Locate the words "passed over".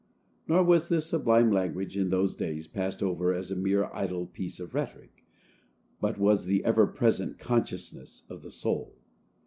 2.67-3.31